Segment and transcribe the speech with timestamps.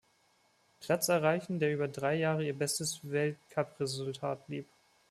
[0.79, 4.65] Platz erreichen, der über drei Jahre ihr bestes Weltcupresultat blieb.